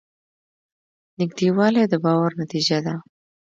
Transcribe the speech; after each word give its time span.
نږدېوالی 1.19 1.83
د 1.91 1.93
باور 2.03 2.31
نتیجه 2.41 2.77
ده. 2.85 2.95